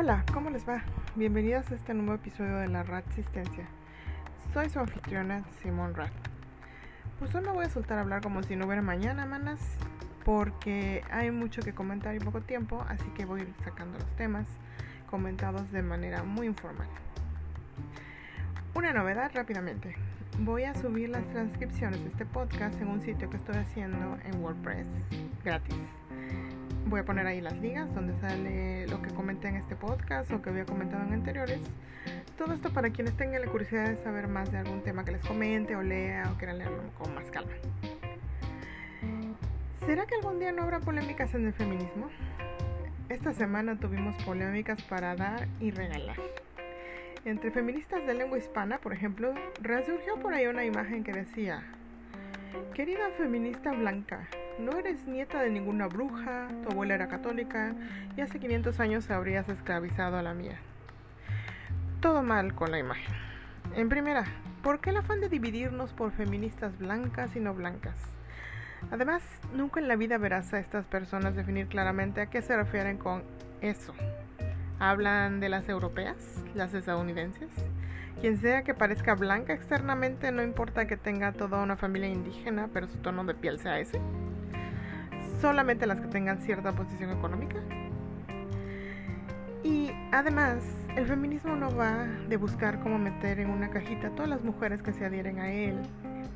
Hola, 0.00 0.24
¿cómo 0.32 0.48
les 0.48 0.64
va? 0.64 0.84
Bienvenidos 1.16 1.72
a 1.72 1.74
este 1.74 1.92
nuevo 1.92 2.14
episodio 2.14 2.58
de 2.58 2.68
la 2.68 2.84
Rasistencia. 2.84 3.66
Soy 4.54 4.70
su 4.70 4.78
anfitriona, 4.78 5.42
Simón 5.60 5.92
Rat. 5.92 6.12
Pues 7.18 7.34
hoy 7.34 7.42
me 7.42 7.50
voy 7.50 7.64
a 7.64 7.68
soltar 7.68 7.98
a 7.98 8.02
hablar 8.02 8.22
como 8.22 8.44
si 8.44 8.54
no 8.54 8.66
hubiera 8.66 8.80
mañana, 8.80 9.26
manas, 9.26 9.58
porque 10.24 11.02
hay 11.10 11.32
mucho 11.32 11.62
que 11.62 11.74
comentar 11.74 12.14
y 12.14 12.20
poco 12.20 12.40
tiempo, 12.42 12.86
así 12.88 13.06
que 13.16 13.24
voy 13.24 13.52
sacando 13.64 13.98
los 13.98 14.08
temas 14.14 14.46
comentados 15.10 15.68
de 15.72 15.82
manera 15.82 16.22
muy 16.22 16.46
informal. 16.46 16.86
Una 18.76 18.92
novedad 18.92 19.32
rápidamente. 19.34 19.96
Voy 20.38 20.62
a 20.62 20.76
subir 20.76 21.08
las 21.08 21.26
transcripciones 21.30 22.00
de 22.04 22.10
este 22.10 22.24
podcast 22.24 22.80
en 22.80 22.86
un 22.86 23.00
sitio 23.00 23.28
que 23.30 23.36
estoy 23.36 23.56
haciendo 23.56 24.16
en 24.24 24.40
WordPress 24.40 24.86
gratis. 25.42 25.74
Voy 26.88 27.00
a 27.00 27.04
poner 27.04 27.26
ahí 27.26 27.42
las 27.42 27.54
ligas 27.58 27.94
donde 27.94 28.18
sale 28.18 28.86
lo 28.86 29.02
que 29.02 29.10
comenté 29.10 29.48
en 29.48 29.56
este 29.56 29.76
podcast 29.76 30.32
o 30.32 30.40
que 30.40 30.48
había 30.48 30.64
comentado 30.64 31.04
en 31.04 31.12
anteriores. 31.12 31.60
Todo 32.38 32.54
esto 32.54 32.70
para 32.70 32.88
quienes 32.88 33.14
tengan 33.14 33.42
la 33.42 33.48
curiosidad 33.48 33.90
de 33.90 34.02
saber 34.02 34.26
más 34.26 34.50
de 34.50 34.56
algún 34.56 34.82
tema 34.82 35.04
que 35.04 35.12
les 35.12 35.20
comente 35.20 35.76
o 35.76 35.82
lea 35.82 36.32
o 36.32 36.38
quieran 36.38 36.56
leerlo 36.56 36.82
con 36.96 37.14
más 37.14 37.30
calma. 37.30 37.52
¿Será 39.84 40.06
que 40.06 40.14
algún 40.14 40.38
día 40.38 40.50
no 40.50 40.62
habrá 40.62 40.80
polémicas 40.80 41.34
en 41.34 41.48
el 41.48 41.52
feminismo? 41.52 42.08
Esta 43.10 43.34
semana 43.34 43.78
tuvimos 43.78 44.16
polémicas 44.24 44.80
para 44.84 45.14
dar 45.14 45.46
y 45.60 45.70
regalar. 45.70 46.16
Entre 47.26 47.50
feministas 47.50 48.06
de 48.06 48.14
lengua 48.14 48.38
hispana, 48.38 48.78
por 48.78 48.94
ejemplo, 48.94 49.34
resurgió 49.60 50.18
por 50.20 50.32
ahí 50.32 50.46
una 50.46 50.64
imagen 50.64 51.04
que 51.04 51.12
decía, 51.12 51.64
Querida 52.72 53.10
feminista 53.18 53.72
blanca, 53.72 54.26
no 54.58 54.78
eres 54.78 55.06
nieta 55.06 55.40
de 55.42 55.50
ninguna 55.50 55.86
bruja, 55.86 56.48
tu 56.62 56.70
abuela 56.70 56.94
era 56.94 57.08
católica 57.08 57.74
y 58.16 58.20
hace 58.20 58.38
500 58.38 58.80
años 58.80 59.10
habrías 59.10 59.48
esclavizado 59.48 60.16
a 60.18 60.22
la 60.22 60.34
mía. 60.34 60.58
Todo 62.00 62.22
mal 62.22 62.54
con 62.54 62.70
la 62.70 62.78
imagen. 62.78 63.14
En 63.74 63.88
primera, 63.88 64.24
¿por 64.62 64.80
qué 64.80 64.90
el 64.90 64.98
afán 64.98 65.20
de 65.20 65.28
dividirnos 65.28 65.92
por 65.92 66.12
feministas 66.12 66.76
blancas 66.78 67.34
y 67.36 67.40
no 67.40 67.54
blancas? 67.54 67.96
Además, 68.90 69.22
nunca 69.54 69.80
en 69.80 69.88
la 69.88 69.96
vida 69.96 70.18
verás 70.18 70.52
a 70.54 70.58
estas 70.58 70.86
personas 70.86 71.34
definir 71.34 71.66
claramente 71.66 72.20
a 72.20 72.26
qué 72.26 72.42
se 72.42 72.56
refieren 72.56 72.98
con 72.98 73.22
eso. 73.60 73.94
¿Hablan 74.78 75.40
de 75.40 75.48
las 75.48 75.68
europeas? 75.68 76.16
¿Las 76.54 76.74
estadounidenses? 76.74 77.50
Quien 78.20 78.38
sea 78.38 78.62
que 78.62 78.74
parezca 78.74 79.14
blanca 79.14 79.52
externamente, 79.52 80.32
no 80.32 80.42
importa 80.42 80.86
que 80.86 80.96
tenga 80.96 81.32
toda 81.32 81.62
una 81.62 81.76
familia 81.76 82.08
indígena, 82.08 82.68
pero 82.72 82.88
su 82.88 82.98
tono 82.98 83.24
de 83.24 83.34
piel 83.34 83.58
sea 83.58 83.78
ese. 83.78 84.00
Solamente 85.40 85.86
las 85.86 86.00
que 86.00 86.08
tengan 86.08 86.38
cierta 86.38 86.72
posición 86.72 87.10
económica. 87.10 87.58
Y 89.62 89.90
además, 90.12 90.58
el 90.96 91.06
feminismo 91.06 91.54
no 91.54 91.74
va 91.76 92.06
de 92.28 92.36
buscar 92.36 92.80
cómo 92.80 92.98
meter 92.98 93.38
en 93.38 93.50
una 93.50 93.70
cajita 93.70 94.08
a 94.08 94.10
todas 94.10 94.28
las 94.28 94.42
mujeres 94.42 94.82
que 94.82 94.92
se 94.92 95.04
adhieren 95.04 95.38
a 95.38 95.52
él, 95.52 95.80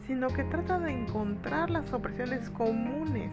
sino 0.06 0.28
que 0.28 0.44
trata 0.44 0.78
de 0.78 0.92
encontrar 0.92 1.70
las 1.70 1.92
opresiones 1.92 2.48
comunes 2.50 3.30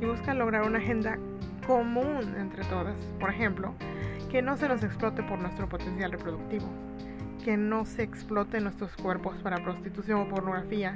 y 0.00 0.04
busca 0.04 0.34
lograr 0.34 0.62
una 0.62 0.78
agenda 0.78 1.18
común 1.66 2.34
entre 2.38 2.64
todas. 2.64 2.96
Por 3.18 3.30
ejemplo, 3.30 3.74
que 4.30 4.42
no 4.42 4.56
se 4.56 4.68
nos 4.68 4.82
explote 4.82 5.22
por 5.22 5.40
nuestro 5.40 5.68
potencial 5.68 6.12
reproductivo, 6.12 6.66
que 7.40 7.56
no 7.56 7.84
se 7.84 8.02
explote 8.02 8.60
nuestros 8.60 8.94
cuerpos 8.96 9.36
para 9.42 9.62
prostitución 9.62 10.20
o 10.20 10.28
pornografía, 10.28 10.94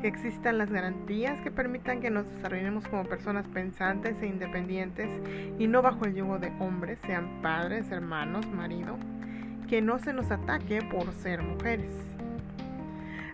que 0.00 0.08
existan 0.08 0.58
las 0.58 0.70
garantías 0.70 1.40
que 1.42 1.50
permitan 1.50 2.00
que 2.00 2.10
nos 2.10 2.26
desarrollemos 2.28 2.86
como 2.88 3.04
personas 3.04 3.46
pensantes 3.48 4.20
e 4.20 4.26
independientes 4.26 5.08
y 5.58 5.66
no 5.66 5.82
bajo 5.82 6.04
el 6.04 6.14
yugo 6.14 6.38
de 6.38 6.52
hombres, 6.58 6.98
sean 7.06 7.40
padres, 7.42 7.90
hermanos, 7.90 8.46
marido, 8.48 8.96
que 9.68 9.80
no 9.80 9.98
se 9.98 10.12
nos 10.12 10.30
ataque 10.30 10.82
por 10.82 11.12
ser 11.12 11.42
mujeres. 11.42 11.92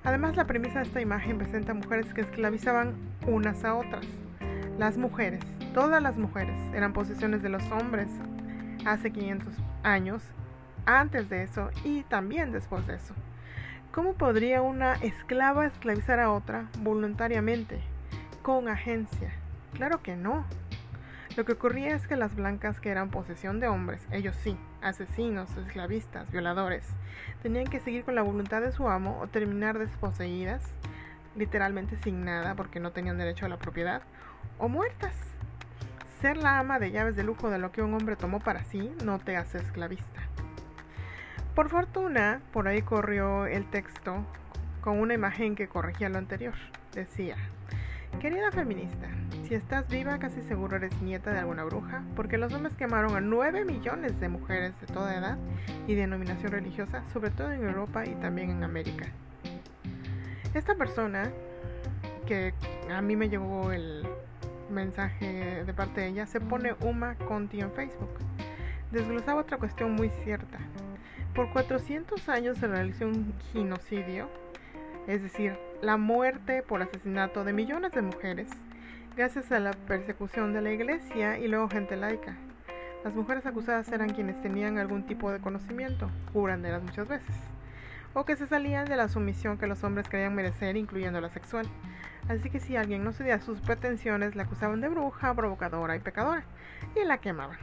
Además, 0.05 0.37
la 0.37 0.47
premisa 0.47 0.81
de 0.81 0.87
esta 0.87 1.01
imagen 1.01 1.39
presenta 1.39 1.75
mujeres 1.75 2.13
que 2.15 2.23
esclavizaban 2.23 2.95
unas 3.27 3.65
a 3.65 3.75
otras. 3.75 4.07
Las 4.79 4.97
mujeres, 4.97 5.41
todas 5.75 6.03
las 6.03 6.17
mujeres, 6.17 6.57
eran 6.75 6.93
posesiones 6.93 7.43
de 7.43 7.49
los 7.49 7.63
hombres 7.73 8.09
hace 8.87 9.11
500 9.11 9.53
años, 9.83 10.23
antes 10.88 11.28
de 11.28 11.43
eso 11.43 11.71
y 11.84 12.03
también 12.04 12.50
después 12.50 12.87
de 12.87 12.94
eso. 12.97 13.15
¿Cómo 13.93 14.15
podría 14.15 14.62
una 14.62 14.94
esclava 14.94 15.66
esclavizar 15.66 16.19
a 16.19 16.32
otra 16.32 16.69
voluntariamente, 16.78 17.81
con 18.43 18.69
agencia? 18.69 19.32
Claro 19.75 20.03
que 20.03 20.16
no. 20.16 20.47
Lo 21.37 21.44
que 21.44 21.53
ocurría 21.53 21.94
es 21.94 22.06
que 22.09 22.16
las 22.16 22.34
blancas 22.34 22.81
que 22.81 22.88
eran 22.88 23.10
posesión 23.10 23.60
de 23.60 23.69
hombres, 23.69 24.06
ellos 24.10 24.34
sí, 24.43 24.56
asesinos, 24.81 25.54
esclavistas, 25.59 26.31
violadores, 26.32 26.87
tenían 27.43 27.66
que 27.66 27.81
seguir 27.81 28.05
con 28.05 28.15
la 28.15 28.22
voluntad 28.22 28.62
de 28.62 28.72
su 28.72 28.88
amo 28.88 29.20
o 29.20 29.26
terminar 29.26 29.78
desposeídas, 29.78 30.62
literalmente 31.37 31.97
sin 32.03 32.25
nada 32.25 32.55
porque 32.55 32.81
no 32.81 32.93
tenían 32.93 33.19
derecho 33.19 33.44
a 33.47 33.50
la 33.50 33.59
propiedad, 33.59 34.03
o 34.59 34.69
muertas. 34.69 35.15
Ser 36.22 36.37
la 36.37 36.59
ama 36.59 36.78
de 36.78 36.91
llaves 36.91 37.15
de 37.15 37.25
lujo 37.25 37.50
de 37.50 37.59
lo 37.59 37.72
que 37.72 37.82
un 37.82 37.94
hombre 37.94 38.16
tomó 38.16 38.41
para 38.41 38.65
sí 38.65 38.91
no 39.05 39.19
te 39.19 39.37
hace 39.37 39.59
esclavista. 39.59 40.28
Por 41.59 41.71
fortuna, 41.71 42.41
por 42.53 42.69
ahí 42.69 42.83
corrió 42.83 43.47
el 43.47 43.69
texto 43.69 44.25
con 44.81 45.01
una 45.01 45.15
imagen 45.15 45.57
que 45.57 45.67
corregía 45.67 46.09
lo 46.09 46.19
anterior. 46.19 46.55
Decía, 46.95 47.35
querida 48.21 48.53
feminista, 48.53 49.09
si 49.43 49.57
estás 49.57 49.89
viva 49.89 50.21
casi 50.21 50.41
seguro 50.43 50.77
eres 50.77 51.03
nieta 51.03 51.33
de 51.33 51.41
alguna 51.41 51.65
bruja, 51.65 52.05
porque 52.15 52.39
los 52.39 52.55
hombres 52.55 52.77
quemaron 52.77 53.17
a 53.17 53.21
9 53.21 53.65
millones 53.65 54.21
de 54.21 54.29
mujeres 54.29 54.81
de 54.81 54.87
toda 54.87 55.17
edad 55.17 55.37
y 55.89 55.97
denominación 55.97 56.53
religiosa, 56.53 57.03
sobre 57.13 57.31
todo 57.31 57.51
en 57.51 57.65
Europa 57.65 58.07
y 58.07 58.15
también 58.15 58.51
en 58.51 58.63
América. 58.63 59.07
Esta 60.55 60.77
persona, 60.77 61.33
que 62.25 62.55
a 62.89 63.03
mí 63.03 63.17
me 63.17 63.29
llevó 63.29 63.73
el 63.73 64.07
mensaje 64.71 65.65
de 65.65 65.75
parte 65.75 66.03
de 66.03 66.07
ella, 66.07 66.27
se 66.27 66.41
pone 66.41 66.77
Uma 66.83 67.17
Conti 67.17 67.61
en 67.61 67.73
Facebook. 67.73 68.17
Desglosaba 68.93 69.41
otra 69.41 69.59
cuestión 69.59 69.97
muy 69.97 70.09
cierta. 70.23 70.61
Por 71.38 71.50
400 71.50 72.28
años 72.31 72.59
se 72.59 72.66
realizó 72.66 73.06
un 73.06 73.32
genocidio, 73.53 74.28
es 75.06 75.22
decir, 75.22 75.56
la 75.81 75.97
muerte 75.97 76.65
por 76.65 76.82
asesinato 76.82 77.44
de 77.44 77.53
millones 77.53 77.93
de 77.93 78.03
mujeres, 78.03 78.49
gracias 79.16 79.53
a 79.53 79.60
la 79.60 79.71
persecución 79.71 80.53
de 80.53 80.62
la 80.62 80.72
iglesia 80.72 81.38
y 81.38 81.47
luego 81.47 81.69
gente 81.69 81.97
laica. 81.97 82.34
Las 83.04 83.15
mujeres 83.15 83.47
acusadas 83.47 83.88
eran 83.93 84.10
quienes 84.10 84.43
tenían 84.43 84.78
algún 84.78 85.06
tipo 85.06 85.31
de 85.31 85.38
conocimiento, 85.38 86.10
curanderas 86.32 86.82
muchas 86.82 87.06
veces, 87.06 87.37
o 88.15 88.25
que 88.25 88.34
se 88.34 88.49
salían 88.49 88.87
de 88.87 88.97
la 88.97 89.06
sumisión 89.06 89.59
que 89.59 89.69
los 89.69 89.84
hombres 89.84 90.09
creían 90.09 90.34
merecer, 90.34 90.76
incluyendo 90.76 91.20
la 91.20 91.31
sexual. 91.31 91.69
Así 92.28 92.50
que 92.50 92.59
si 92.59 92.75
alguien 92.75 93.05
no 93.05 93.12
cedía 93.12 93.38
sus 93.38 93.60
pretensiones, 93.60 94.34
la 94.34 94.43
acusaban 94.43 94.81
de 94.81 94.88
bruja, 94.88 95.32
provocadora 95.34 95.94
y 95.94 96.00
pecadora, 96.00 96.43
y 97.00 97.05
la 97.05 97.19
quemaban. 97.19 97.59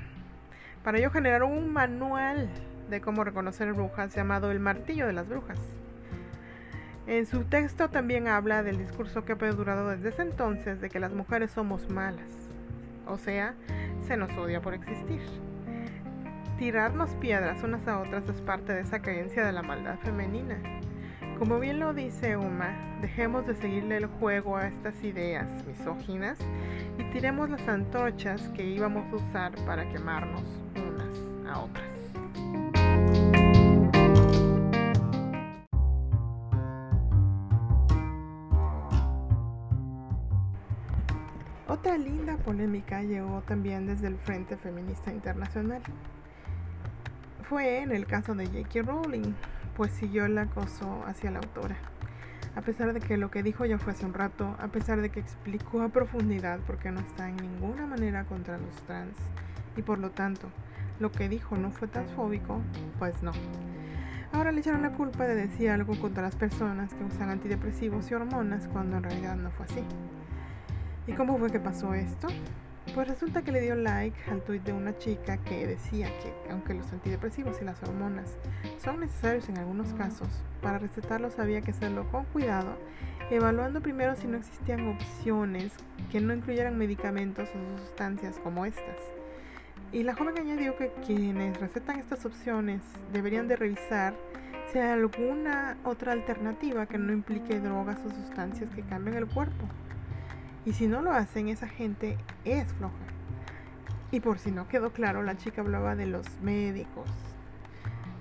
Para 0.81 0.97
ello 0.97 1.11
generaron 1.11 1.51
un 1.51 1.73
manual 1.73 2.49
de 2.89 3.01
cómo 3.01 3.23
reconocer 3.23 3.73
brujas 3.73 4.13
llamado 4.15 4.51
El 4.51 4.59
Martillo 4.59 5.07
de 5.07 5.13
las 5.13 5.27
Brujas. 5.27 5.59
En 7.07 7.25
su 7.27 7.43
texto 7.43 7.89
también 7.89 8.27
habla 8.27 8.63
del 8.63 8.77
discurso 8.77 9.25
que 9.25 9.33
ha 9.33 9.37
perdurado 9.37 9.89
desde 9.89 10.09
ese 10.09 10.23
entonces 10.23 10.81
de 10.81 10.89
que 10.89 10.99
las 10.99 11.13
mujeres 11.13 11.51
somos 11.51 11.89
malas, 11.89 12.49
o 13.05 13.17
sea, 13.17 13.53
se 14.07 14.17
nos 14.17 14.31
odia 14.37 14.61
por 14.61 14.73
existir. 14.73 15.21
Tirarnos 16.57 17.11
piedras 17.15 17.61
unas 17.63 17.87
a 17.87 17.99
otras 17.99 18.27
es 18.29 18.41
parte 18.41 18.73
de 18.73 18.81
esa 18.81 19.01
creencia 19.01 19.45
de 19.45 19.51
la 19.51 19.61
maldad 19.61 19.99
femenina. 19.99 20.57
Como 21.37 21.59
bien 21.59 21.79
lo 21.79 21.93
dice 21.93 22.37
Uma, 22.37 22.97
dejemos 23.01 23.45
de 23.45 23.55
seguirle 23.55 23.97
el 23.97 24.05
juego 24.05 24.55
a 24.55 24.67
estas 24.67 25.03
ideas 25.03 25.47
misóginas 25.67 26.39
y 26.97 27.03
tiremos 27.11 27.49
las 27.49 27.67
antorchas 27.67 28.41
que 28.55 28.63
íbamos 28.63 29.11
a 29.11 29.15
usar 29.17 29.51
para 29.65 29.87
quemarnos 29.91 30.43
unas 30.75 31.53
a 31.53 31.59
otras. 31.59 31.94
Otra 41.67 41.97
linda 41.97 42.37
polémica 42.37 43.01
llegó 43.01 43.41
también 43.41 43.87
desde 43.87 44.05
el 44.05 44.17
Frente 44.17 44.55
Feminista 44.55 45.11
Internacional. 45.11 45.81
Fue 47.49 47.79
en 47.79 47.91
el 47.91 48.05
caso 48.05 48.35
de 48.35 48.45
J.K. 48.45 48.83
Rowling, 48.83 49.33
pues 49.75 49.91
siguió 49.91 50.25
el 50.25 50.37
acoso 50.37 51.03
hacia 51.07 51.31
la 51.31 51.39
autora. 51.39 51.75
A 52.55 52.61
pesar 52.61 52.93
de 52.93 52.99
que 52.99 53.17
lo 53.17 53.31
que 53.31 53.41
dijo 53.41 53.65
ya 53.65 53.79
fue 53.79 53.93
hace 53.93 54.05
un 54.05 54.13
rato, 54.13 54.55
a 54.59 54.67
pesar 54.67 55.01
de 55.01 55.09
que 55.09 55.19
explicó 55.19 55.81
a 55.81 55.89
profundidad 55.89 56.59
porque 56.67 56.91
no 56.91 56.99
está 56.99 57.29
en 57.29 57.37
ninguna 57.37 57.87
manera 57.87 58.25
contra 58.25 58.59
los 58.59 58.75
trans 58.83 59.17
y 59.75 59.81
por 59.81 59.97
lo 59.97 60.11
tanto 60.11 60.49
lo 60.99 61.11
que 61.11 61.29
dijo 61.29 61.57
no 61.57 61.71
fue 61.71 61.87
transfóbico, 61.87 62.61
pues 62.99 63.23
no. 63.23 63.31
Ahora 64.33 64.51
le 64.51 64.59
echaron 64.59 64.83
la 64.83 64.91
culpa 64.91 65.25
de 65.25 65.33
decir 65.33 65.71
algo 65.71 65.99
contra 65.99 66.21
las 66.21 66.35
personas 66.35 66.93
que 66.93 67.03
usan 67.03 67.31
antidepresivos 67.31 68.11
y 68.11 68.13
hormonas 68.13 68.67
cuando 68.67 68.97
en 68.97 69.03
realidad 69.03 69.35
no 69.35 69.49
fue 69.49 69.65
así. 69.65 69.83
¿Y 71.07 71.13
cómo 71.13 71.37
fue 71.37 71.51
que 71.51 71.59
pasó 71.59 71.93
esto? 71.93 72.27
Pues 72.95 73.07
resulta 73.07 73.43
que 73.43 73.51
le 73.51 73.61
dio 73.61 73.75
like 73.75 74.17
al 74.31 74.41
tweet 74.41 74.61
de 74.61 74.73
una 74.73 74.97
chica 74.97 75.37
que 75.37 75.67
decía 75.67 76.07
que 76.19 76.33
aunque 76.49 76.73
los 76.73 76.91
antidepresivos 76.91 77.61
y 77.61 77.65
las 77.65 77.81
hormonas 77.83 78.37
son 78.83 79.01
necesarios 79.01 79.47
en 79.49 79.59
algunos 79.59 79.93
casos, 79.93 80.27
para 80.63 80.79
recetarlos 80.79 81.37
había 81.37 81.61
que 81.61 81.71
hacerlo 81.71 82.09
con 82.09 82.25
cuidado, 82.25 82.75
evaluando 83.29 83.81
primero 83.81 84.15
si 84.15 84.25
no 84.25 84.37
existían 84.37 84.87
opciones 84.87 85.73
que 86.11 86.21
no 86.21 86.33
incluyeran 86.33 86.77
medicamentos 86.77 87.49
o 87.49 87.79
sustancias 87.79 88.39
como 88.39 88.65
estas. 88.65 88.97
Y 89.91 90.01
la 90.01 90.15
joven 90.15 90.39
añadió 90.39 90.75
que 90.75 90.91
quienes 91.05 91.59
recetan 91.59 91.99
estas 91.99 92.25
opciones 92.25 92.81
deberían 93.13 93.47
de 93.47 93.57
revisar 93.57 94.15
si 94.71 94.79
hay 94.79 94.89
alguna 94.89 95.77
otra 95.83 96.13
alternativa 96.13 96.87
que 96.87 96.97
no 96.97 97.13
implique 97.13 97.59
drogas 97.59 97.99
o 98.05 98.09
sustancias 98.09 98.73
que 98.73 98.81
cambien 98.81 99.17
el 99.17 99.27
cuerpo. 99.27 99.67
Y 100.65 100.73
si 100.73 100.87
no 100.87 101.01
lo 101.01 101.11
hacen, 101.11 101.47
esa 101.47 101.67
gente 101.67 102.17
es 102.43 102.73
floja. 102.73 102.95
Y 104.11 104.19
por 104.19 104.39
si 104.39 104.51
no 104.51 104.67
quedó 104.67 104.91
claro, 104.91 105.21
la 105.21 105.37
chica 105.37 105.61
hablaba 105.61 105.95
de 105.95 106.07
los 106.07 106.39
médicos. 106.41 107.09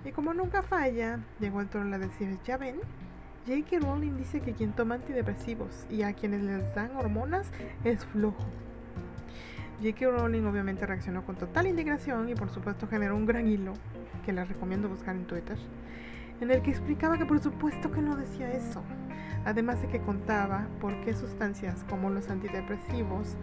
Y 0.05 0.13
como 0.13 0.35
nunca 0.35 0.63
falla, 0.63 1.21
llegó 1.41 1.63
el 1.63 1.69
troll 1.69 1.93
a 1.95 1.99
decir, 1.99 2.39
ya 2.45 2.59
ven, 2.59 2.77
J.K. 3.47 3.79
Rowling 3.81 4.17
dice 4.17 4.41
que 4.41 4.53
quien 4.53 4.73
toma 4.73 4.97
antidepresivos 4.97 5.87
y 5.91 6.03
a 6.03 6.13
quienes 6.13 6.43
les 6.43 6.75
dan 6.75 6.97
hormonas 6.97 7.51
es 7.85 8.05
flojo. 8.07 8.45
J.K. 9.83 10.11
Rowling 10.11 10.45
obviamente 10.45 10.87
reaccionó 10.87 11.25
con 11.25 11.37
total 11.37 11.67
indignación 11.67 12.29
y 12.29 12.35
por 12.35 12.51
supuesto 12.51 12.87
generó 12.87 13.17
un 13.17 13.27
gran 13.27 13.49
hilo 13.49 13.75
que 14.25 14.33
les 14.33 14.49
recomiendo 14.49 14.89
buscar 14.89 15.17
en 15.17 15.27
Twitter, 15.27 15.59
en 16.41 16.51
el 16.51 16.63
que 16.63 16.71
explicaba 16.71 17.19
que 17.19 17.27
por 17.27 17.41
supuesto 17.41 17.91
que 17.91 18.03
no 18.03 18.17
decía 18.17 18.51
eso, 18.53 18.83
además 19.45 19.81
de 19.83 19.89
que 19.89 20.01
contaba 20.01 20.67
por 20.81 20.99
qué 21.03 21.15
sustancias 21.15 21.85
como 21.89 22.11
los 22.11 22.29
antidepresivos 22.31 23.37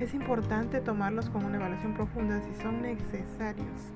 es 0.00 0.14
importante 0.14 0.80
tomarlos 0.80 1.28
con 1.30 1.44
una 1.44 1.56
evaluación 1.56 1.94
profunda 1.94 2.40
si 2.40 2.54
son 2.62 2.82
necesarios, 2.82 3.92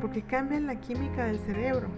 porque 0.00 0.22
cambian 0.22 0.66
la 0.66 0.80
química 0.80 1.26
del 1.26 1.38
cerebro, 1.38 1.88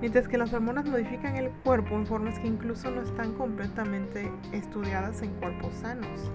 mientras 0.00 0.28
que 0.28 0.38
las 0.38 0.52
hormonas 0.52 0.86
modifican 0.86 1.36
el 1.36 1.50
cuerpo 1.50 1.96
en 1.96 2.06
formas 2.06 2.38
que 2.38 2.46
incluso 2.46 2.90
no 2.90 3.02
están 3.02 3.32
completamente 3.34 4.30
estudiadas 4.52 5.22
en 5.22 5.32
cuerpos 5.34 5.74
sanos, 5.74 6.30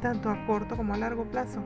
tanto 0.00 0.30
a 0.30 0.46
corto 0.46 0.76
como 0.76 0.94
a 0.94 0.98
largo 0.98 1.24
plazo, 1.24 1.62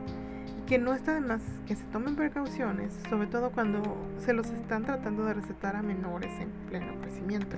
que 0.66 0.78
no 0.78 0.94
está 0.94 1.14
de 1.14 1.20
más 1.20 1.42
que 1.66 1.76
se 1.76 1.84
tomen 1.84 2.16
precauciones, 2.16 2.98
sobre 3.10 3.26
todo 3.26 3.50
cuando 3.50 3.82
se 4.18 4.32
los 4.32 4.48
están 4.50 4.84
tratando 4.84 5.24
de 5.24 5.34
recetar 5.34 5.76
a 5.76 5.82
menores 5.82 6.30
en 6.40 6.48
pleno 6.68 6.98
crecimiento. 7.02 7.56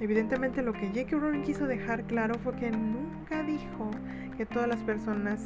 Evidentemente 0.00 0.62
lo 0.62 0.72
que 0.72 0.86
J.K. 0.88 1.16
Rowling 1.16 1.42
quiso 1.42 1.66
dejar 1.66 2.04
claro 2.04 2.36
fue 2.38 2.54
que 2.54 2.70
nunca 2.70 3.42
dijo 3.42 3.90
que 4.36 4.46
todas 4.46 4.68
las 4.68 4.78
personas 4.84 5.40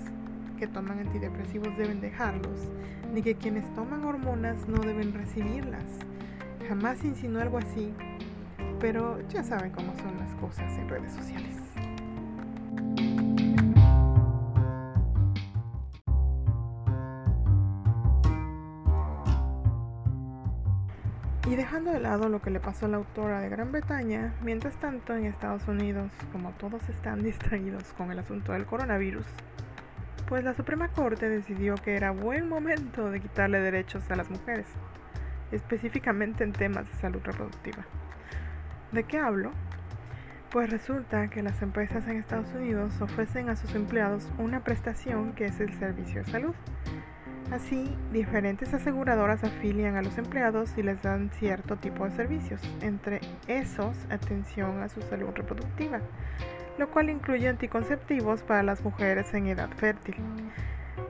que 0.58 0.66
toman 0.66 0.99
antidepresivos 0.99 1.75
deben 1.78 2.02
dejarlos, 2.02 2.69
ni 3.14 3.22
que 3.22 3.34
quienes 3.34 3.64
toman 3.75 4.05
hormonas 4.05 4.69
no 4.69 4.78
deben 4.78 5.14
recibirlas. 5.14 5.84
Jamás 6.69 7.02
insinuó 7.02 7.40
algo 7.40 7.58
así, 7.58 7.94
pero 8.78 9.26
ya 9.31 9.43
saben 9.43 9.72
cómo 9.72 9.94
son 9.96 10.19
las 10.19 10.34
cosas 10.34 10.70
en 10.76 10.88
redes 10.88 11.12
sociales. 11.12 11.61
Lado 22.12 22.28
lo 22.28 22.42
que 22.42 22.50
le 22.50 22.60
pasó 22.60 22.84
a 22.84 22.88
la 22.90 22.98
autora 22.98 23.40
de 23.40 23.48
Gran 23.48 23.72
Bretaña, 23.72 24.34
mientras 24.42 24.76
tanto 24.76 25.16
en 25.16 25.24
Estados 25.24 25.66
Unidos, 25.66 26.12
como 26.30 26.50
todos 26.50 26.86
están 26.90 27.22
distraídos 27.24 27.84
con 27.94 28.12
el 28.12 28.18
asunto 28.18 28.52
del 28.52 28.66
coronavirus, 28.66 29.24
pues 30.28 30.44
la 30.44 30.52
Suprema 30.52 30.88
Corte 30.88 31.30
decidió 31.30 31.74
que 31.76 31.96
era 31.96 32.10
buen 32.10 32.50
momento 32.50 33.10
de 33.10 33.18
quitarle 33.18 33.60
derechos 33.60 34.10
a 34.10 34.16
las 34.16 34.28
mujeres, 34.28 34.66
específicamente 35.52 36.44
en 36.44 36.52
temas 36.52 36.86
de 36.86 36.94
salud 36.96 37.22
reproductiva. 37.24 37.86
¿De 38.92 39.04
qué 39.04 39.18
hablo? 39.18 39.50
Pues 40.50 40.68
resulta 40.68 41.28
que 41.28 41.42
las 41.42 41.62
empresas 41.62 42.06
en 42.08 42.18
Estados 42.18 42.52
Unidos 42.52 42.92
ofrecen 43.00 43.48
a 43.48 43.56
sus 43.56 43.74
empleados 43.74 44.30
una 44.36 44.62
prestación 44.62 45.32
que 45.32 45.46
es 45.46 45.60
el 45.60 45.72
servicio 45.78 46.22
de 46.24 46.30
salud 46.30 46.54
Así, 47.50 47.94
diferentes 48.10 48.72
aseguradoras 48.72 49.44
afilian 49.44 49.96
a 49.96 50.02
los 50.02 50.16
empleados 50.16 50.72
y 50.78 50.82
les 50.82 51.02
dan 51.02 51.30
cierto 51.30 51.76
tipo 51.76 52.04
de 52.04 52.16
servicios, 52.16 52.60
entre 52.80 53.20
esos 53.46 53.96
atención 54.10 54.82
a 54.82 54.88
su 54.88 55.02
salud 55.02 55.30
reproductiva, 55.34 56.00
lo 56.78 56.90
cual 56.90 57.10
incluye 57.10 57.48
anticonceptivos 57.48 58.42
para 58.42 58.62
las 58.62 58.82
mujeres 58.82 59.34
en 59.34 59.48
edad 59.48 59.68
fértil. 59.76 60.16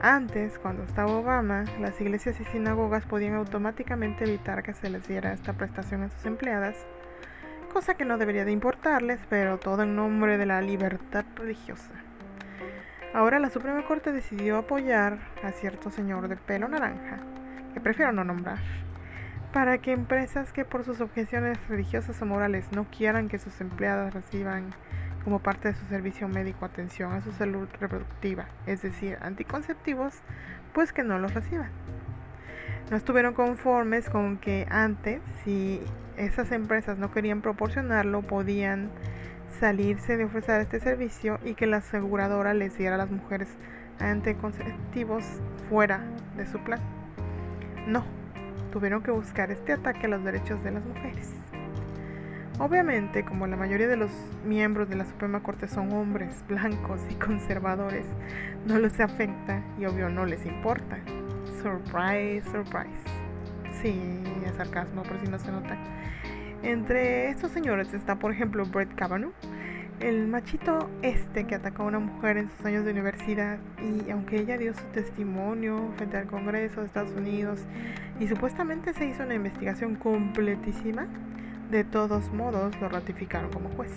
Antes, 0.01 0.59
cuando 0.59 0.83
estaba 0.83 1.13
Obama, 1.13 1.63
las 1.79 2.01
iglesias 2.01 2.37
y 2.41 2.43
sinagogas 2.45 3.05
podían 3.05 3.35
automáticamente 3.35 4.25
evitar 4.25 4.63
que 4.63 4.73
se 4.73 4.89
les 4.89 5.07
diera 5.07 5.31
esta 5.31 5.53
prestación 5.53 6.03
a 6.03 6.09
sus 6.09 6.25
empleadas, 6.25 6.75
cosa 7.71 7.95
que 7.95 8.03
no 8.03 8.17
debería 8.17 8.43
de 8.43 8.51
importarles, 8.51 9.21
pero 9.29 9.59
todo 9.59 9.83
en 9.83 9.95
nombre 9.95 10.37
de 10.37 10.45
la 10.45 10.61
libertad 10.61 11.23
religiosa. 11.37 12.02
Ahora 13.13 13.37
la 13.37 13.51
Suprema 13.51 13.85
Corte 13.85 14.11
decidió 14.11 14.57
apoyar 14.57 15.19
a 15.43 15.51
cierto 15.51 15.91
señor 15.91 16.27
de 16.29 16.35
pelo 16.35 16.67
naranja, 16.67 17.19
que 17.75 17.79
prefiero 17.79 18.11
no 18.11 18.23
nombrar, 18.23 18.57
para 19.51 19.77
que 19.77 19.91
empresas 19.91 20.51
que 20.51 20.65
por 20.65 20.83
sus 20.83 20.99
objeciones 20.99 21.59
religiosas 21.67 22.19
o 22.23 22.25
morales 22.25 22.65
no 22.71 22.85
quieran 22.85 23.29
que 23.29 23.37
sus 23.37 23.61
empleadas 23.61 24.15
reciban 24.15 24.73
como 25.23 25.37
parte 25.37 25.67
de 25.67 25.75
su 25.75 25.85
servicio 25.85 26.27
médico 26.27 26.65
atención 26.65 27.13
a 27.13 27.21
su 27.21 27.31
salud 27.33 27.67
reproductiva, 27.79 28.47
es 28.65 28.81
decir, 28.81 29.19
anticonceptivos, 29.21 30.15
pues 30.73 30.91
que 30.91 31.03
no 31.03 31.19
los 31.19 31.35
reciban. 31.35 31.69
No 32.89 32.97
estuvieron 32.97 33.35
conformes 33.35 34.09
con 34.09 34.39
que 34.39 34.65
antes, 34.71 35.21
si 35.43 35.81
esas 36.17 36.51
empresas 36.51 36.97
no 36.97 37.11
querían 37.11 37.41
proporcionarlo, 37.41 38.23
podían 38.23 38.89
salirse 39.63 40.17
de 40.17 40.25
ofrecer 40.25 40.59
este 40.59 40.81
servicio 40.81 41.39
y 41.45 41.53
que 41.53 41.67
la 41.67 41.77
aseguradora 41.77 42.53
les 42.53 42.77
diera 42.77 42.95
a 42.95 42.97
las 42.97 43.09
mujeres 43.09 43.47
anticonceptivos 43.97 45.23
fuera 45.69 46.03
de 46.35 46.45
su 46.45 46.59
plan. 46.59 46.81
No, 47.87 48.03
tuvieron 48.73 49.01
que 49.01 49.11
buscar 49.11 49.51
este 49.51 49.71
ataque 49.71 50.07
a 50.07 50.09
los 50.09 50.23
derechos 50.25 50.61
de 50.65 50.71
las 50.71 50.83
mujeres. 50.83 51.31
Obviamente, 52.59 53.23
como 53.23 53.47
la 53.47 53.55
mayoría 53.55 53.87
de 53.87 53.95
los 53.95 54.11
miembros 54.45 54.89
de 54.89 54.97
la 54.97 55.05
Suprema 55.05 55.41
Corte 55.41 55.69
son 55.69 55.93
hombres 55.93 56.43
blancos 56.49 56.99
y 57.09 57.13
conservadores, 57.15 58.05
no 58.67 58.77
les 58.79 58.99
afecta 58.99 59.63
y 59.79 59.85
obvio 59.85 60.09
no 60.09 60.25
les 60.25 60.45
importa. 60.45 60.97
Surprise, 61.61 62.43
surprise. 62.51 63.01
Sí, 63.81 63.97
es 64.45 64.55
sarcasmo 64.55 65.03
por 65.03 65.17
si 65.21 65.31
no 65.31 65.39
se 65.39 65.53
nota. 65.53 65.77
Entre 66.63 67.27
estos 67.27 67.51
señores 67.51 67.93
está, 67.93 68.15
por 68.15 68.31
ejemplo, 68.31 68.65
Brett 68.65 68.95
Kavanaugh, 68.95 69.33
el 69.99 70.27
machito 70.27 70.89
este 71.01 71.45
que 71.45 71.55
atacó 71.55 71.83
a 71.83 71.87
una 71.87 71.99
mujer 71.99 72.37
en 72.37 72.49
sus 72.49 72.65
años 72.65 72.85
de 72.85 72.91
universidad 72.91 73.57
y 73.81 74.09
aunque 74.09 74.39
ella 74.39 74.57
dio 74.57 74.73
su 74.73 74.83
testimonio 74.93 75.91
frente 75.97 76.15
al 76.15 76.27
Congreso 76.27 76.79
de 76.79 76.87
Estados 76.87 77.11
Unidos 77.11 77.59
y 78.17 78.29
supuestamente 78.29 78.93
se 78.93 79.05
hizo 79.05 79.23
una 79.23 79.33
investigación 79.33 79.95
completísima, 79.95 81.05
de 81.69 81.83
todos 81.83 82.31
modos 82.31 82.79
lo 82.79 82.87
ratificaron 82.87 83.51
como 83.51 83.67
juez. 83.71 83.91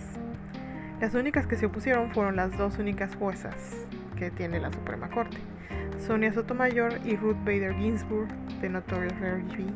Las 1.01 1.15
únicas 1.15 1.47
que 1.47 1.55
se 1.55 1.67
opusieron 1.67 2.11
fueron 2.11 2.35
las 2.35 2.57
dos 2.59 2.79
únicas 2.79 3.15
juezas 3.15 3.87
que 4.17 4.33
tiene 4.33 4.59
la 4.59 4.73
Suprema 4.73 5.09
Corte, 5.09 5.39
Sonia 6.05 6.33
Sotomayor 6.33 6.95
y 7.05 7.15
Ruth 7.15 7.39
Bader 7.45 7.75
Ginsburg 7.77 8.29
de 8.61 8.69
Notorious 8.71 9.21
Rarity 9.21 9.67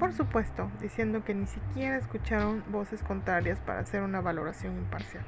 por 0.00 0.14
supuesto, 0.14 0.70
diciendo 0.80 1.22
que 1.22 1.34
ni 1.34 1.46
siquiera 1.46 1.98
escucharon 1.98 2.64
voces 2.72 3.02
contrarias 3.02 3.60
para 3.60 3.80
hacer 3.80 4.02
una 4.02 4.22
valoración 4.22 4.78
imparcial. 4.78 5.22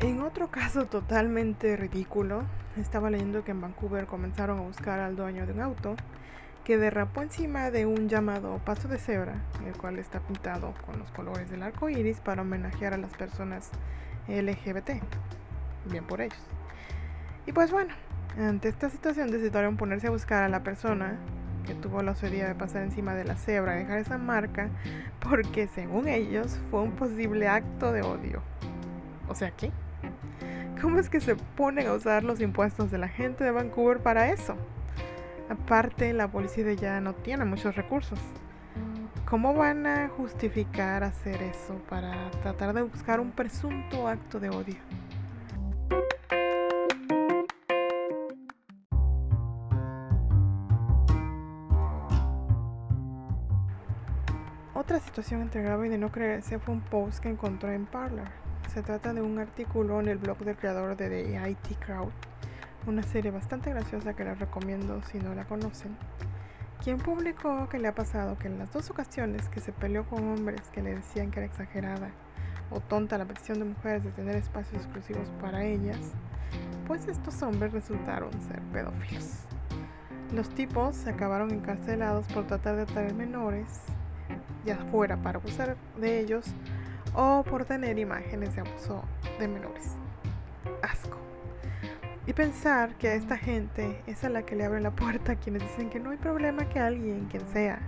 En 0.00 0.22
otro 0.22 0.48
caso 0.50 0.86
totalmente 0.86 1.76
ridículo, 1.76 2.42
estaba 2.76 3.10
leyendo 3.10 3.44
que 3.44 3.52
en 3.52 3.60
Vancouver 3.60 4.06
comenzaron 4.06 4.58
a 4.58 4.62
buscar 4.62 4.98
al 4.98 5.14
dueño 5.14 5.46
de 5.46 5.52
un 5.52 5.60
auto 5.60 5.94
que 6.66 6.78
derrapó 6.78 7.22
encima 7.22 7.70
de 7.70 7.86
un 7.86 8.08
llamado 8.08 8.58
paso 8.64 8.88
de 8.88 8.98
cebra, 8.98 9.40
el 9.64 9.76
cual 9.76 10.00
está 10.00 10.18
pintado 10.18 10.74
con 10.84 10.98
los 10.98 11.08
colores 11.12 11.48
del 11.48 11.62
arco 11.62 11.88
iris 11.88 12.18
para 12.18 12.42
homenajear 12.42 12.92
a 12.92 12.96
las 12.96 13.14
personas 13.14 13.70
LGBT. 14.26 15.00
Bien 15.88 16.04
por 16.04 16.20
ellos. 16.20 16.40
Y 17.46 17.52
pues 17.52 17.70
bueno, 17.70 17.94
ante 18.36 18.68
esta 18.68 18.90
situación 18.90 19.30
decidieron 19.30 19.76
ponerse 19.76 20.08
a 20.08 20.10
buscar 20.10 20.42
a 20.42 20.48
la 20.48 20.64
persona 20.64 21.16
que 21.64 21.74
tuvo 21.74 22.02
la 22.02 22.10
osadía 22.10 22.48
de 22.48 22.56
pasar 22.56 22.82
encima 22.82 23.14
de 23.14 23.22
la 23.22 23.36
cebra 23.36 23.76
y 23.76 23.84
dejar 23.84 23.98
esa 23.98 24.18
marca, 24.18 24.68
porque 25.20 25.68
según 25.68 26.08
ellos 26.08 26.58
fue 26.72 26.82
un 26.82 26.96
posible 26.96 27.46
acto 27.46 27.92
de 27.92 28.02
odio. 28.02 28.42
O 29.28 29.36
sea, 29.36 29.52
¿qué? 29.52 29.70
¿Cómo 30.82 30.98
es 30.98 31.10
que 31.10 31.20
se 31.20 31.36
ponen 31.36 31.86
a 31.86 31.92
usar 31.92 32.24
los 32.24 32.40
impuestos 32.40 32.90
de 32.90 32.98
la 32.98 33.08
gente 33.08 33.44
de 33.44 33.52
Vancouver 33.52 34.00
para 34.00 34.32
eso? 34.32 34.56
Aparte, 35.48 36.12
la 36.12 36.28
policía 36.28 36.72
ya 36.74 37.00
no 37.00 37.14
tiene 37.14 37.44
muchos 37.44 37.76
recursos. 37.76 38.18
¿Cómo 39.24 39.54
van 39.54 39.86
a 39.86 40.08
justificar 40.08 41.02
hacer 41.02 41.42
eso 41.42 41.74
para 41.88 42.30
tratar 42.42 42.72
de 42.74 42.82
buscar 42.82 43.20
un 43.20 43.32
presunto 43.32 44.06
acto 44.06 44.38
de 44.38 44.50
odio? 44.50 44.76
Otra 54.74 55.00
situación 55.00 55.42
entre 55.42 55.62
grave 55.62 55.86
y 55.86 55.90
de 55.90 55.98
no 55.98 56.12
creerse 56.12 56.60
fue 56.60 56.74
un 56.74 56.80
post 56.80 57.18
que 57.20 57.28
encontró 57.28 57.72
en 57.72 57.86
Parler. 57.86 58.28
Se 58.72 58.82
trata 58.82 59.12
de 59.12 59.22
un 59.22 59.38
artículo 59.38 60.00
en 60.00 60.08
el 60.08 60.18
blog 60.18 60.38
del 60.38 60.54
creador 60.54 60.96
de 60.96 61.08
The 61.08 61.50
IT 61.50 61.78
Crowd, 61.80 62.12
una 62.86 63.02
serie 63.02 63.30
bastante 63.30 63.70
graciosa 63.70 64.14
que 64.14 64.24
les 64.24 64.38
recomiendo 64.38 65.02
si 65.02 65.18
no 65.18 65.34
la 65.34 65.44
conocen, 65.44 65.96
quien 66.82 66.98
publicó 66.98 67.68
que 67.68 67.78
le 67.78 67.88
ha 67.88 67.94
pasado 67.94 68.38
que 68.38 68.48
en 68.48 68.58
las 68.58 68.72
dos 68.72 68.90
ocasiones 68.90 69.48
que 69.48 69.60
se 69.60 69.72
peleó 69.72 70.04
con 70.04 70.22
hombres 70.30 70.60
que 70.72 70.82
le 70.82 70.94
decían 70.94 71.30
que 71.30 71.40
era 71.40 71.46
exagerada 71.46 72.10
o 72.70 72.80
tonta 72.80 73.18
la 73.18 73.24
petición 73.24 73.58
de 73.58 73.64
mujeres 73.66 74.04
de 74.04 74.10
tener 74.10 74.36
espacios 74.36 74.82
exclusivos 74.82 75.28
para 75.40 75.64
ellas, 75.64 75.98
pues 76.86 77.06
estos 77.08 77.42
hombres 77.42 77.72
resultaron 77.72 78.32
ser 78.42 78.60
pedófilos. 78.72 79.46
Los 80.32 80.48
tipos 80.50 80.96
se 80.96 81.10
acabaron 81.10 81.50
encarcelados 81.52 82.26
por 82.26 82.46
tratar 82.46 82.76
de 82.76 82.82
atraer 82.82 83.14
menores, 83.14 83.82
ya 84.64 84.76
fuera 84.90 85.16
para 85.16 85.38
abusar 85.38 85.76
de 86.00 86.20
ellos 86.20 86.46
o 87.14 87.44
por 87.44 87.64
tener 87.64 87.98
imágenes 87.98 88.54
de 88.54 88.60
abuso 88.60 89.02
de 89.38 89.48
menores. 89.48 89.92
Asco. 90.82 91.25
Y 92.26 92.32
pensar 92.32 92.96
que 92.96 93.08
a 93.08 93.14
esta 93.14 93.38
gente 93.38 94.02
es 94.08 94.24
a 94.24 94.28
la 94.28 94.42
que 94.42 94.56
le 94.56 94.64
abre 94.64 94.80
la 94.80 94.90
puerta 94.90 95.32
a 95.32 95.36
quienes 95.36 95.62
dicen 95.62 95.90
que 95.90 96.00
no 96.00 96.10
hay 96.10 96.16
problema 96.16 96.68
que 96.68 96.80
alguien, 96.80 97.26
quien 97.26 97.46
sea, 97.52 97.78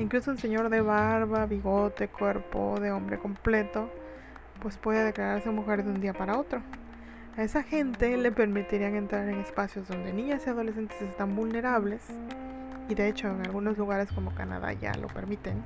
incluso 0.00 0.32
un 0.32 0.38
señor 0.38 0.70
de 0.70 0.80
barba, 0.80 1.46
bigote, 1.46 2.08
cuerpo 2.08 2.80
de 2.80 2.90
hombre 2.90 3.18
completo, 3.18 3.88
pues 4.60 4.76
puede 4.76 5.04
declararse 5.04 5.50
mujer 5.50 5.84
de 5.84 5.90
un 5.90 6.00
día 6.00 6.14
para 6.14 6.36
otro. 6.36 6.60
A 7.36 7.44
esa 7.44 7.62
gente 7.62 8.16
le 8.16 8.32
permitirían 8.32 8.96
entrar 8.96 9.28
en 9.28 9.38
espacios 9.38 9.86
donde 9.86 10.12
niñas 10.12 10.42
y 10.46 10.50
adolescentes 10.50 11.00
están 11.02 11.36
vulnerables, 11.36 12.02
y 12.88 12.94
de 12.94 13.08
hecho 13.08 13.28
en 13.28 13.42
algunos 13.42 13.78
lugares 13.78 14.10
como 14.10 14.34
Canadá 14.34 14.72
ya 14.72 14.94
lo 14.94 15.06
permiten, 15.06 15.62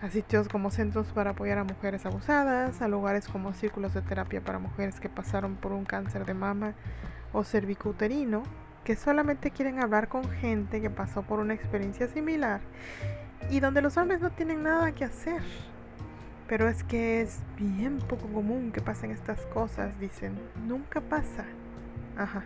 a 0.00 0.08
sitios 0.08 0.48
como 0.48 0.70
centros 0.70 1.08
para 1.08 1.30
apoyar 1.30 1.58
a 1.58 1.64
mujeres 1.64 2.06
abusadas, 2.06 2.80
a 2.80 2.88
lugares 2.88 3.28
como 3.28 3.52
círculos 3.52 3.92
de 3.92 4.00
terapia 4.00 4.40
para 4.40 4.60
mujeres 4.60 5.00
que 5.00 5.08
pasaron 5.08 5.56
por 5.56 5.72
un 5.72 5.84
cáncer 5.84 6.24
de 6.24 6.34
mama 6.34 6.74
o 7.32 7.44
cervicuterino, 7.44 8.42
que 8.84 8.96
solamente 8.96 9.50
quieren 9.50 9.80
hablar 9.80 10.08
con 10.08 10.28
gente 10.28 10.80
que 10.80 10.90
pasó 10.90 11.22
por 11.22 11.40
una 11.40 11.54
experiencia 11.54 12.08
similar 12.08 12.60
y 13.50 13.60
donde 13.60 13.82
los 13.82 13.96
hombres 13.96 14.20
no 14.20 14.30
tienen 14.30 14.62
nada 14.62 14.92
que 14.92 15.04
hacer. 15.04 15.42
Pero 16.46 16.68
es 16.68 16.82
que 16.82 17.20
es 17.20 17.40
bien 17.58 17.98
poco 17.98 18.26
común 18.28 18.72
que 18.72 18.80
pasen 18.80 19.10
estas 19.10 19.44
cosas, 19.46 19.98
dicen. 20.00 20.38
Nunca 20.66 21.00
pasa. 21.02 21.44
Ajá. 22.16 22.44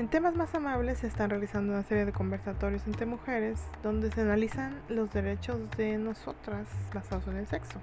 En 0.00 0.08
temas 0.08 0.34
más 0.34 0.52
amables 0.54 1.00
se 1.00 1.08
están 1.08 1.28
realizando 1.28 1.74
una 1.74 1.82
serie 1.82 2.06
de 2.06 2.12
conversatorios 2.12 2.86
entre 2.86 3.04
mujeres 3.04 3.60
donde 3.82 4.10
se 4.10 4.22
analizan 4.22 4.80
los 4.88 5.12
derechos 5.12 5.60
de 5.76 5.98
nosotras 5.98 6.66
basados 6.94 7.26
en 7.26 7.36
el 7.36 7.46
sexo. 7.46 7.78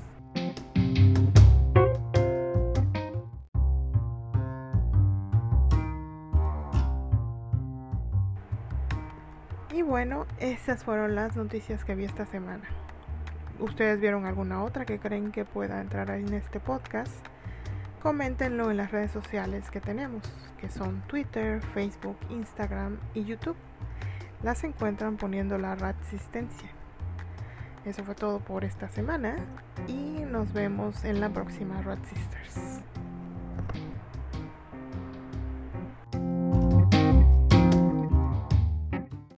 Y 9.70 9.82
bueno, 9.82 10.26
esas 10.38 10.84
fueron 10.84 11.14
las 11.14 11.36
noticias 11.36 11.84
que 11.84 11.94
vi 11.94 12.04
esta 12.04 12.24
semana. 12.24 12.64
¿Ustedes 13.60 14.00
vieron 14.00 14.24
alguna 14.24 14.64
otra 14.64 14.86
que 14.86 14.98
creen 14.98 15.32
que 15.32 15.44
pueda 15.44 15.80
entrar 15.80 16.10
en 16.10 16.32
este 16.32 16.60
podcast? 16.60 17.12
Coméntenlo 18.02 18.70
en 18.70 18.78
las 18.78 18.90
redes 18.90 19.10
sociales 19.10 19.70
que 19.70 19.80
tenemos, 19.80 20.22
que 20.58 20.70
son 20.70 21.02
Twitter, 21.02 21.60
Facebook, 21.74 22.16
Instagram 22.30 22.98
y 23.14 23.24
YouTube. 23.24 23.56
Las 24.42 24.64
encuentran 24.64 25.18
poniendo 25.18 25.58
la 25.58 25.74
resistencia. 25.76 26.70
Eso 27.84 28.04
fue 28.04 28.14
todo 28.14 28.38
por 28.38 28.64
esta 28.64 28.88
semana 28.88 29.36
y 29.88 30.20
nos 30.24 30.52
vemos 30.52 31.04
en 31.04 31.20
la 31.20 31.30
próxima 31.30 31.82
Rat 31.82 32.04
Sisters. 32.04 32.80